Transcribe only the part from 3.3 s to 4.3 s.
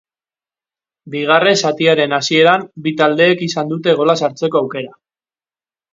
izan dute gola